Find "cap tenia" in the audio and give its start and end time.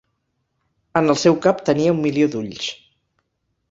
1.45-1.95